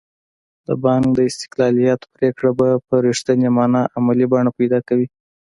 [0.67, 5.07] د بانک د استقلالیت پرېکړه به په رښتینې معنا عملي بڼه پیدا کوي.